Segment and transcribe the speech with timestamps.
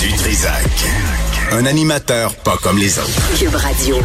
[0.00, 0.64] Du Trisac.
[1.52, 3.38] Un animateur pas comme les autres.
[3.38, 3.98] Cube Radio.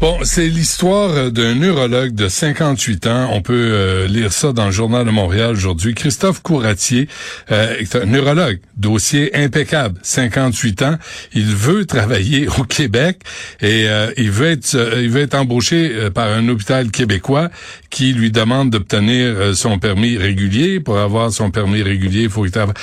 [0.00, 3.30] Bon, c'est l'histoire d'un neurologue de 58 ans.
[3.32, 5.94] On peut euh, lire ça dans le Journal de Montréal aujourd'hui.
[5.94, 7.08] Christophe Couratier
[7.52, 10.98] euh, est un neurologue, dossier impeccable, 58 ans.
[11.34, 13.20] Il veut travailler au Québec
[13.60, 17.50] et euh, il veut être il veut être embauché par un hôpital québécois
[17.88, 20.80] qui lui demande d'obtenir son permis régulier.
[20.80, 22.74] Pour avoir son permis régulier, il faut qu'il travaille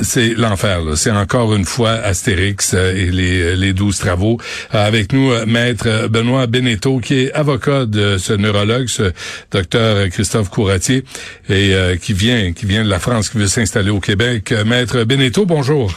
[0.00, 0.80] c'est l'enfer.
[0.96, 4.38] C'est encore une fois Astérix euh, et les, les 12 travaux.
[4.74, 9.12] Euh, avec nous, euh, maître Benoît Beneteau, qui est avocat de ce neurologue, ce
[9.50, 11.04] docteur Christophe Couratier,
[11.48, 14.54] et qui vient qui vient de la France, qui veut s'installer au Québec.
[14.66, 15.92] maître Beneteau, bonjour.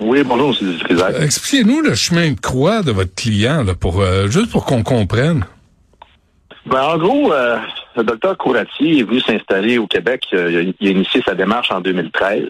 [0.00, 0.78] Oui, bonjour, M.
[1.22, 5.44] Expliquez-nous le chemin de croix de votre client, là, pour juste pour qu'on comprenne.
[6.66, 7.32] Ben, en gros,
[7.98, 10.28] le docteur Couratier est venu s'installer au Québec.
[10.32, 12.44] il a initié sa démarche en 2013.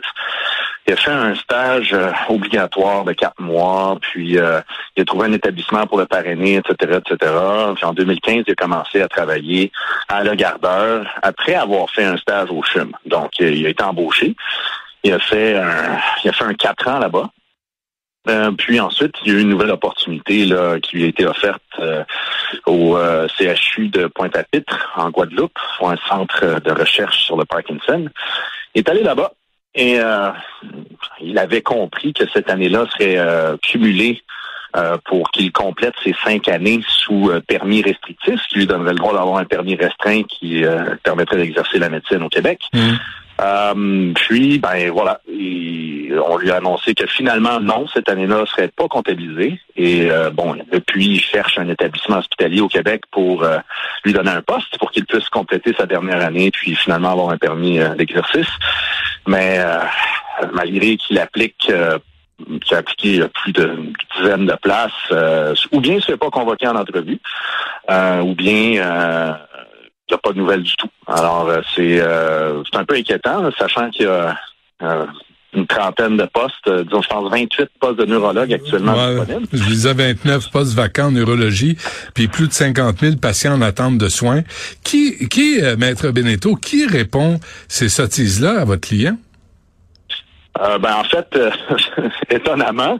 [0.87, 4.61] Il a fait un stage euh, obligatoire de quatre mois, puis euh,
[4.97, 7.33] il a trouvé un établissement pour le parrainer, etc., etc.
[7.77, 9.71] Puis en 2015, il a commencé à travailler
[10.09, 12.93] à Le Gardeur après avoir fait un stage au CHUM.
[13.05, 14.35] Donc, il a été embauché.
[15.05, 17.31] Il a fait un, il a fait un quatre ans là-bas.
[18.29, 21.27] Euh, puis ensuite, il y a eu une nouvelle opportunité là, qui lui a été
[21.27, 21.63] offerte
[22.67, 22.99] au
[23.39, 28.09] CHU de Pointe-à-Pitre, en Guadeloupe, pour un centre de recherche sur le Parkinson.
[28.75, 29.33] Il est allé là-bas.
[29.75, 30.31] Et euh,
[31.21, 34.23] il avait compris que cette année-là serait euh, cumulée
[34.77, 38.99] euh, pour qu'il complète ses cinq années sous permis restrictif, ce qui lui donnerait le
[38.99, 40.65] droit d'avoir un permis restreint qui
[41.03, 42.61] permettrait d'exercer la médecine au Québec.
[42.73, 42.95] Mmh.
[43.41, 48.69] Euh, puis, ben voilà, on lui a annoncé que finalement, non, cette année-là ne serait
[48.69, 49.61] pas comptabilisée.
[49.77, 53.59] Et euh, bon, depuis, il cherche un établissement hospitalier au Québec pour euh,
[54.05, 57.39] lui donner un poste pour qu'il puisse compléter sa dernière année, puis finalement avoir un
[57.39, 58.49] permis d'exercice.
[59.27, 59.61] Mais
[60.53, 61.71] malgré qu'il applique
[62.63, 64.93] qui a appliqué plus d'une dizaine de places,
[65.73, 67.21] ou bien il ne se fait pas convoqué en entrevue,
[67.91, 69.39] ou bien
[70.09, 70.89] il n'y a pas de nouvelles du tout.
[71.07, 74.37] Alors, euh, c'est euh, un peu inquiétant, sachant qu'il y a
[74.83, 75.07] euh,
[75.55, 79.49] une trentaine de postes, disons, je pense 28 postes de neurologue actuellement disponibles.
[79.53, 81.77] Je disais 29 postes vacants en neurologie,
[82.15, 84.43] puis plus de 50 000 patients en attente de soins.
[84.85, 89.17] Qui, qui Maître Beneteau, qui répond ces sottises-là à votre client?
[90.61, 91.51] Euh, ben, en fait, euh,
[92.31, 92.99] étonnamment,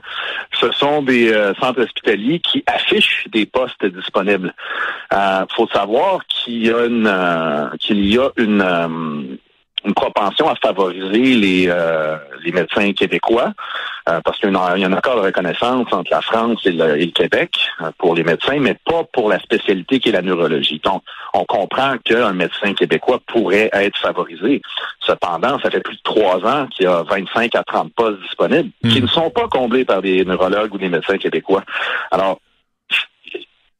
[0.59, 4.53] ce sont des euh, centres hospitaliers qui affichent des postes disponibles.
[5.11, 9.39] Il faut savoir qu'il y a une qu'il y a une
[9.85, 11.73] une propension à favoriser les,
[12.43, 13.53] les médecins québécois,
[14.09, 17.51] euh, parce qu'il y, a un accord de reconnaissance entre la France et le, Québec
[17.81, 20.81] euh, pour les médecins, mais pas pour la spécialité qui est la neurologie.
[20.83, 21.03] Donc,
[21.33, 24.61] on comprend qu'un médecin québécois pourrait être favorisé.
[25.01, 28.69] Cependant, ça fait plus de trois ans qu'il y a 25 à 30 postes disponibles
[28.81, 29.03] qui hmm.
[29.03, 31.63] ne sont pas comblés par des neurologues ou des médecins québécois.
[32.11, 32.39] Alors,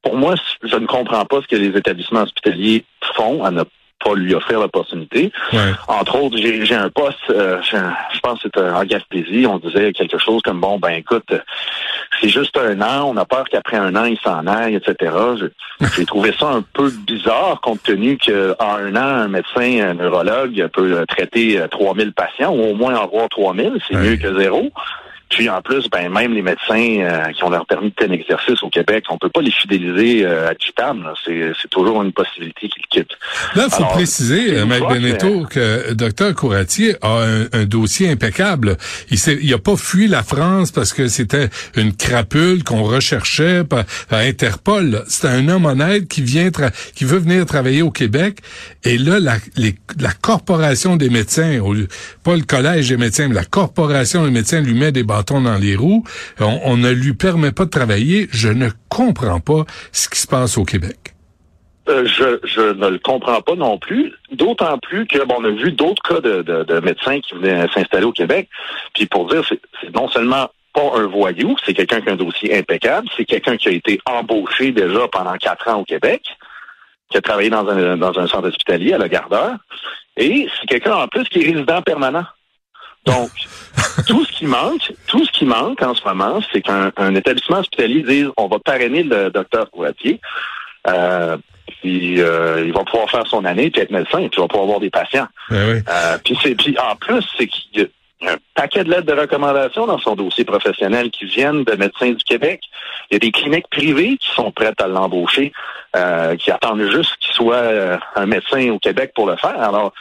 [0.04, 2.86] pour moi, je ne comprends pas ce que les établissements hospitaliers
[3.16, 3.64] font à ne
[4.04, 5.32] pas lui offrir l'opportunité.
[5.88, 10.18] Entre autres, j'ai un poste, euh, je pense que c'était en Gaspésie, on disait quelque
[10.18, 11.32] chose comme, bon, ben écoute,
[12.22, 15.14] c'est juste un an, on a peur qu'après un an, il s'en aille, etc.
[15.96, 20.68] J'ai trouvé ça un peu bizarre, compte tenu qu'en un an, un médecin, un neurologue
[20.74, 24.72] peut traiter 3000 patients, ou au moins en voir 3000, c'est mieux que zéro.
[25.30, 28.64] Puis en plus, ben même les médecins euh, qui ont leur permis de plein exercice
[28.64, 30.96] au Québec, on peut pas les fidéliser euh, à Titan.
[31.24, 33.18] C'est, toujours une possibilité qu'ils quittent.
[33.54, 38.78] Là, il faut préciser, euh, Maître Beneteau, que Dr Couratier a un, dossier impeccable.
[39.12, 43.84] Il il a pas fui la France parce que c'était une crapule qu'on recherchait par,
[44.12, 45.04] Interpol.
[45.08, 46.50] C'est un homme honnête qui vient
[46.96, 48.40] qui veut venir travailler au Québec.
[48.84, 51.60] Et là, la, la corporation des médecins,
[52.24, 55.76] pas le collège des médecins, mais la corporation des médecins lui met des dans les
[55.76, 56.04] roues.
[56.40, 58.28] On, ne lui permet pas de travailler.
[58.32, 61.16] Je ne comprends pas ce qui se passe au Québec.
[61.88, 64.14] Euh, je, ne le comprends pas non plus.
[64.32, 68.50] D'autant plus que on a vu d'autres cas de, médecins qui venaient s'installer au Québec.
[68.94, 72.56] Puis pour dire, c'est non seulement pas un voyou, c'est quelqu'un qui a un dossier
[72.56, 76.22] impeccable, c'est quelqu'un qui a été embauché déjà pendant quatre ans au Québec,
[77.10, 79.56] qui a travaillé dans un, dans un centre hospitalier à la Gardeur,
[80.16, 82.26] et c'est quelqu'un en plus qui est résident permanent.
[83.10, 83.30] Donc,
[84.08, 88.04] tout ce qui manque, tout ce qui manque en ce moment, c'est qu'un établissement hospitalier
[88.04, 90.20] dise on va parrainer le docteur Couratier.
[90.88, 91.38] Euh,
[91.82, 94.64] puis euh, il va pouvoir faire son année, puis être médecin, puis il va pouvoir
[94.64, 95.28] avoir des patients.
[95.50, 99.06] Ben euh, puis c'est puis en plus, c'est qu'il y a un paquet de lettres
[99.06, 102.62] de recommandation dans son dossier professionnel qui viennent de médecins du Québec.
[103.10, 105.54] Il y a des cliniques privées qui sont prêtes à l'embaucher,
[105.94, 109.62] qui attendent juste qu'il soit un médecin au Québec pour le faire.
[109.62, 109.94] Alors,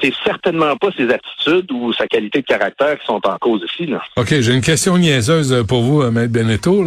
[0.00, 3.86] c'est certainement pas ses attitudes ou sa qualité de caractère qui sont en cause ici.
[3.86, 4.02] Là.
[4.16, 6.86] OK, j'ai une question niaiseuse pour vous, Maître Beneteau.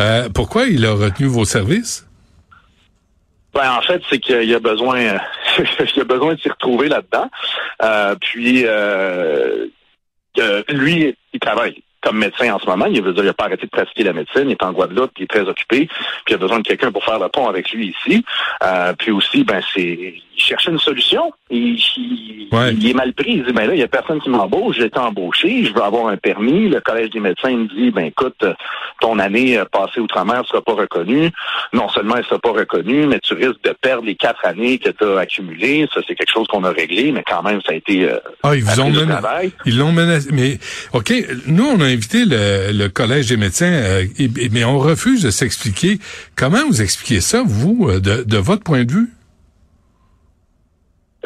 [0.00, 2.06] Euh, pourquoi il a retenu vos services?
[3.54, 5.18] Ben, en fait, c'est qu'il a besoin
[5.96, 7.30] il a besoin de s'y retrouver là-dedans.
[7.82, 9.66] Euh, puis euh,
[10.68, 12.86] lui, il travaille comme médecin en ce moment.
[12.86, 14.44] Il veut dire, il n'a pas arrêté de pratiquer la médecine.
[14.44, 15.86] Il est en Guadeloupe, il est très occupé.
[15.86, 18.24] Puis il a besoin de quelqu'un pour faire le pont avec lui ici.
[18.62, 21.32] Euh, puis aussi, ben c'est, cherchait une solution.
[21.50, 23.34] Il, il, est mal pris.
[23.36, 24.76] Il dit, ben là, il n'y a personne qui m'embauche.
[24.76, 25.64] J'ai été embauché.
[25.64, 26.68] Je veux avoir un permis.
[26.68, 28.44] Le collège des médecins me dit, ben écoute,
[29.00, 31.30] ton année passée outre-mer ne sera pas reconnue.
[31.72, 34.78] Non seulement elle ne sera pas reconnue, mais tu risques de perdre les quatre années
[34.78, 35.88] que tu as accumulées.
[35.92, 38.04] Ça, c'est quelque chose qu'on a réglé, mais quand même, ça a été.
[38.04, 39.52] Euh, ah, ils vous ont menacé.
[39.66, 40.28] Ils l'ont menacé.
[40.32, 40.58] Mais
[40.92, 41.12] OK,
[41.46, 44.04] nous, on a invité le, collège des médecins, euh,
[44.52, 45.98] mais on refuse de s'expliquer.
[46.36, 49.08] Comment vous expliquez ça, vous, euh, de, votre point de vue?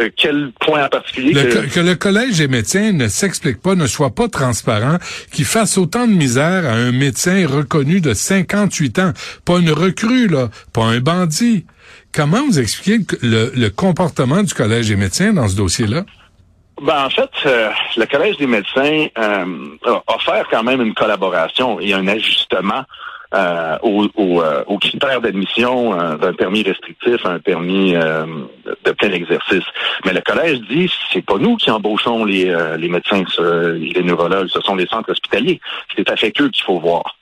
[0.01, 1.33] Euh, quel point en particulier?
[1.33, 1.81] que...
[1.81, 4.99] le collège des médecins ne s'explique pas, ne soit pas transparent,
[5.33, 9.13] qu'il fasse autant de misère à un médecin reconnu de 58 ans,
[9.45, 11.67] pas une recrue, là, pas un bandit.
[12.15, 16.05] Comment vous expliquez le comportement du collège des médecins dans ce dossier-là?
[16.81, 21.81] Ben, en fait, euh, le Collège des médecins euh, a offert quand même une collaboration
[21.81, 22.85] et un ajustement
[23.35, 29.65] euh, aux, critères d'admission d'un permis restrictif à un permis de plein exercice.
[30.05, 34.61] Mais le collège dit c'est pas nous qui embauchons les, les médecins, les neurologues, ce
[34.61, 35.61] sont les centres hospitaliers.
[35.97, 37.17] C'est avec eux qu'il faut voir.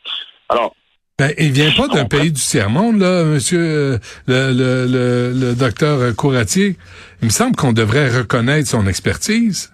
[0.48, 0.74] Alors,
[1.18, 5.54] ben, il vient pas d'un pays du tiers-monde, là, monsieur euh, le, le, le, le
[5.54, 6.76] docteur Couratier.
[7.22, 9.72] Il me semble qu'on devrait reconnaître son expertise.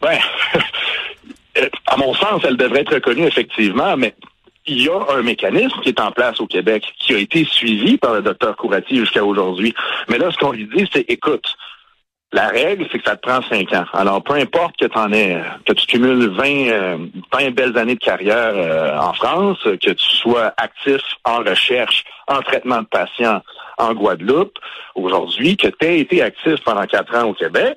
[0.00, 0.18] Ben,
[1.86, 4.14] à mon sens, elle devrait être reconnue, effectivement, mais
[4.66, 7.98] il y a un mécanisme qui est en place au Québec, qui a été suivi
[7.98, 9.74] par le docteur Couratier jusqu'à aujourd'hui.
[10.08, 11.56] Mais là, ce qu'on lui dit, c'est, écoute,
[12.32, 13.84] la règle, c'est que ça te prend cinq ans.
[13.92, 18.00] Alors, peu importe que tu en aies, que tu cumules 20, euh, belles années de
[18.00, 23.42] carrière euh, en France, que tu sois actif en recherche, en traitement de patients
[23.76, 24.58] en Guadeloupe,
[24.94, 27.76] aujourd'hui, que tu aies été actif pendant quatre ans au Québec,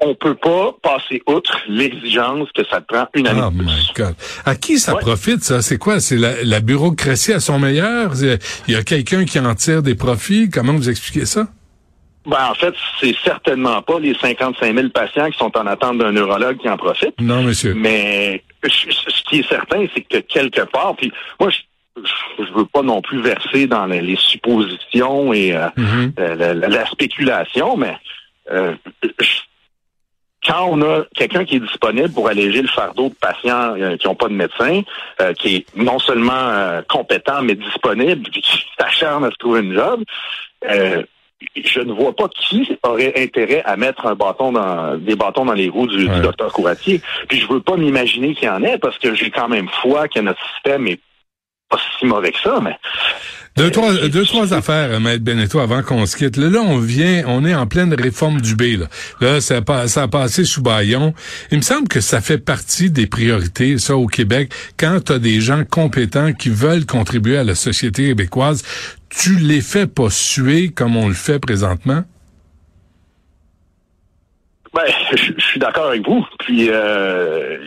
[0.00, 3.40] on peut pas passer outre l'exigence que ça prend une année.
[3.44, 4.14] Oh my God.
[4.44, 5.60] À qui ça profite, ça?
[5.60, 6.00] C'est quoi?
[6.00, 8.12] C'est la, la, bureaucratie à son meilleur?
[8.68, 10.50] Il y a quelqu'un qui en tire des profits?
[10.50, 11.48] Comment vous expliquez ça?
[12.26, 16.12] Ben, en fait, c'est certainement pas les 55 000 patients qui sont en attente d'un
[16.12, 17.18] neurologue qui en profite.
[17.20, 17.74] Non, monsieur.
[17.74, 21.58] Mais ce qui est certain, c'est que quelque part, puis moi, je
[22.38, 26.12] je veux pas non plus verser dans les, suppositions et euh, mm-hmm.
[26.18, 27.96] euh, la, spéculation, mais
[28.50, 28.74] euh,
[30.48, 34.14] quand on a quelqu'un qui est disponible pour alléger le fardeau de patients qui n'ont
[34.14, 34.82] pas de médecin,
[35.38, 40.02] qui est non seulement compétent mais disponible, puis qui s'acharne à se trouver une job,
[41.56, 45.52] je ne vois pas qui aurait intérêt à mettre un bâton dans des bâtons dans
[45.52, 47.00] les roues du, docteur Couratier.
[47.28, 50.08] Puis je veux pas m'imaginer qu'il y en ait parce que j'ai quand même foi
[50.08, 51.00] que notre système est
[51.68, 52.76] pas si mauvais que ça, mais
[53.56, 56.36] deux, trois, deux, trois affaires, euh, Maître Beneteau, avant qu'on se quitte.
[56.36, 58.78] Là, on vient, on est en pleine réforme du B.
[58.78, 58.86] Là,
[59.20, 61.14] là ça, a, ça a passé sous baillon.
[61.50, 64.52] Il me semble que ça fait partie des priorités, ça, au Québec.
[64.76, 68.62] Quand tu as des gens compétents qui veulent contribuer à la société québécoise,
[69.08, 72.04] tu les fais pas suer comme on le fait présentement?
[74.74, 74.82] Ben,
[75.16, 76.24] je, suis d'accord avec vous.
[76.38, 77.58] Puis, euh,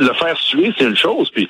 [0.00, 1.30] le faire suer, c'est une chose.
[1.30, 1.48] Puis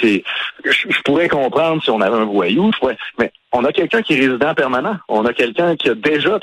[0.00, 0.22] c'est,
[0.64, 2.70] je, pourrais comprendre si on avait un voyou,
[3.18, 4.96] mais on a quelqu'un qui est résident permanent.
[5.08, 6.38] On a quelqu'un qui a déjà,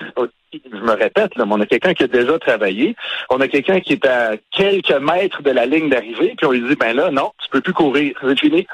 [0.52, 2.96] je me répète, là, mais on a quelqu'un qui a déjà travaillé.
[3.30, 6.62] On a quelqu'un qui est à quelques mètres de la ligne d'arrivée, puis on lui
[6.62, 8.68] dit, ben là, non, tu peux plus courir, c'est fini.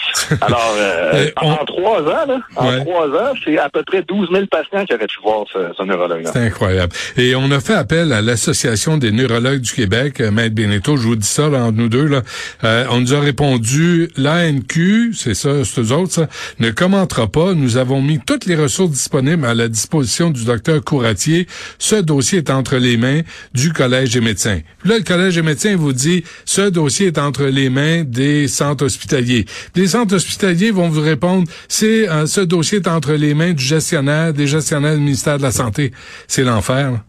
[0.40, 4.46] Alors, euh, en trois ans, là, en trois ans, c'est à peu près 12 000
[4.46, 6.24] patients qui auraient pu voir ce, neurologue.
[6.32, 6.92] C'est incroyable.
[7.16, 11.02] Et on a fait appel à l'Association des neurologues du Québec, euh, Maître Beneteau, je
[11.02, 12.06] vous dis ça là, entre nous deux.
[12.06, 12.22] Là.
[12.64, 17.54] Euh, on nous a répondu, l'ANQ, c'est ça, c'est eux autres, ça, ne commentera pas.
[17.54, 21.46] Nous avons mis toutes les ressources disponibles à la disposition du docteur Couratier.
[21.78, 23.20] Ce dossier est entre les mains
[23.54, 24.60] du Collège des médecins.
[24.84, 28.84] là, le Collège des médecins vous dit, ce dossier est entre les mains des centres
[28.84, 29.46] hospitaliers
[29.82, 33.64] les centres hospitaliers vont vous répondre, c'est euh, ce dossier est entre les mains du
[33.64, 35.90] gestionnaire, des gestionnaires du ministère de la Santé.
[36.28, 37.00] C'est l'enfer.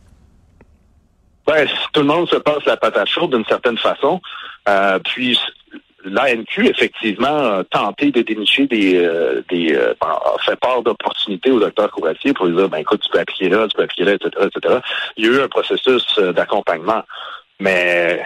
[1.46, 4.20] Ben, tout le monde se passe la patate chaude d'une certaine façon.
[4.68, 5.38] Euh, puis
[6.04, 9.94] l'ANQ, effectivement, a tenté de dénicher des, euh, des euh,
[10.44, 13.68] fait part d'opportunités au docteur Couratier pour lui dire, ben écoute, tu peux appliquer là,
[13.68, 14.80] tu peux appliquer là, etc., etc.
[15.18, 17.04] Il y a eu un processus d'accompagnement.
[17.60, 18.24] Mais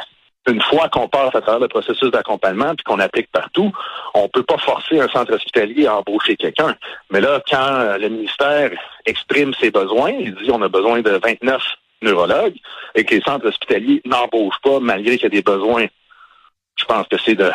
[0.47, 3.71] une fois qu'on passe à travers le processus d'accompagnement puis qu'on applique partout,
[4.13, 6.75] on peut pas forcer un centre hospitalier à embaucher quelqu'un.
[7.11, 8.71] Mais là, quand euh, le ministère
[9.05, 11.61] exprime ses besoins, il dit on a besoin de 29
[12.01, 12.55] neurologues
[12.95, 15.87] et que les centres hospitaliers n'embauchent pas malgré qu'il y a des besoins.
[16.75, 17.51] Je pense que c'est de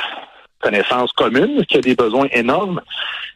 [0.63, 2.81] connaissance commune qu'il y a des besoins énormes.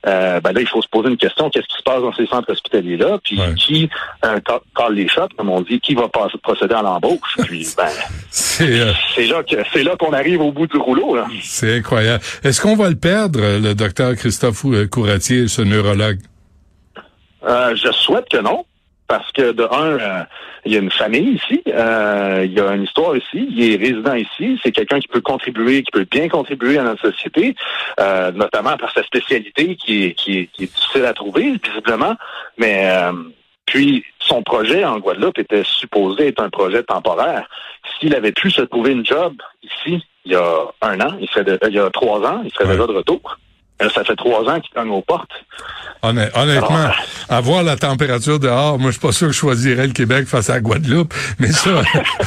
[0.06, 2.26] Euh, ben là, il faut se poser une question qu'est-ce qui se passe dans ces
[2.26, 3.18] centres hospitaliers-là?
[3.24, 3.90] Puis qui
[4.24, 4.38] euh,
[4.74, 7.36] colle les shots, comme on dit, qui va procéder à l'embauche?
[7.44, 7.88] Puis ben,
[8.30, 11.18] c'est là que c'est là qu'on arrive au bout du rouleau.
[11.42, 12.22] C'est incroyable.
[12.44, 16.20] Est-ce qu'on va le perdre, le docteur Christophe Couratier, ce neurologue?
[17.42, 18.64] Je souhaite que non
[19.08, 20.24] parce que de un, euh,
[20.64, 23.76] il y a une famille ici, euh, il y a une histoire ici, il est
[23.76, 27.54] résident ici, c'est quelqu'un qui peut contribuer, qui peut bien contribuer à notre société,
[28.00, 32.16] euh, notamment par sa spécialité qui est, qui, est, difficile à trouver, visiblement,
[32.58, 32.90] mais
[33.66, 37.48] puis son projet en Guadeloupe était supposé être un projet temporaire.
[37.98, 41.44] S'il avait pu se trouver une job ici il y a un an, il serait
[41.44, 43.38] de, il y a trois ans, il serait déjà de retour.
[43.78, 45.44] Ça fait trois ans qu'il gagne aux portes.
[46.08, 46.90] Honnêtement,
[47.28, 50.50] avoir la température dehors, moi, je suis pas sûr que je choisirais le Québec face
[50.50, 51.70] à la Guadeloupe, mais ça,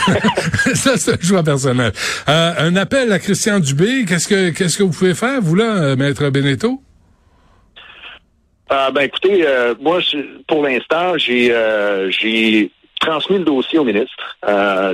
[0.74, 1.92] ça, c'est un choix personnel.
[2.28, 4.06] Euh, un appel à Christian Dubé.
[4.08, 6.82] Qu'est-ce que, qu'est-ce que vous pouvez faire, vous, là, euh, Maître Beneteau?
[8.72, 9.46] Euh, ben, écoutez,
[9.82, 10.00] moi,
[10.48, 11.56] pour l'instant, j'ai,
[12.10, 14.38] j'ai transmis le dossier au ministre.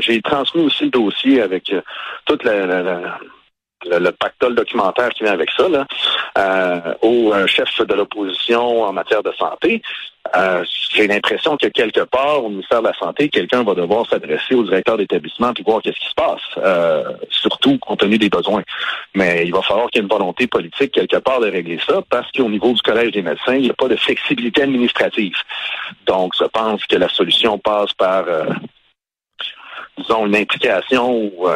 [0.02, 1.74] j'ai transmis aussi le dossier avec
[2.26, 3.18] toute la
[3.86, 5.86] le, pactole documentaire qui vient avec ça, là,
[6.38, 9.82] euh, au euh, chef de l'opposition en matière de santé.
[10.36, 14.56] Euh, j'ai l'impression que quelque part, au ministère de la Santé, quelqu'un va devoir s'adresser
[14.56, 18.64] au directeur d'établissement et voir qu'est-ce qui se passe, euh, surtout compte tenu des besoins.
[19.14, 22.02] Mais il va falloir qu'il y ait une volonté politique quelque part de régler ça,
[22.10, 25.36] parce qu'au niveau du Collège des médecins, il n'y a pas de flexibilité administrative.
[26.08, 28.26] Donc, je pense que la solution passe par,
[29.98, 31.48] disons, une implication ou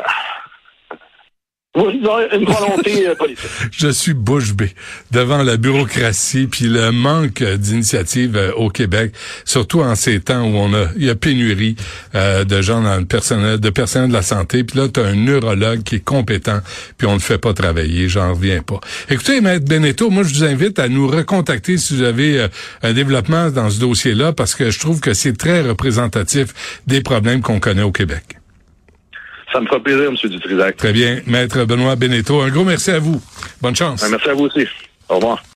[1.80, 3.26] euh.
[3.72, 4.74] Je suis bouche bée
[5.12, 9.14] devant la bureaucratie puis le manque d'initiative euh, au Québec,
[9.46, 11.76] surtout en ces temps où on a il y a pénurie
[12.16, 14.64] euh, de gens dans le personnel, de personnel de la santé.
[14.64, 16.60] Puis là, tu as un neurologue qui est compétent,
[16.98, 18.10] puis on ne le fait pas travailler.
[18.10, 18.80] J'en reviens pas.
[19.10, 22.48] Écoutez, Maître Beneteau, moi je vous invite à nous recontacter si vous avez
[22.84, 27.42] un développement dans ce dossier-là, parce que je trouve que c'est très représentatif des problèmes
[27.42, 28.39] qu'on connaît au Québec.
[29.52, 30.16] Ça me fera plaisir, M.
[30.30, 30.78] Dutrisac.
[30.78, 31.22] Très bien.
[31.26, 33.22] Maître Benoît Beneteau, un gros merci à vous.
[33.62, 34.06] Bonne chance.
[34.10, 34.68] Merci à vous aussi.
[35.08, 35.44] Au revoir.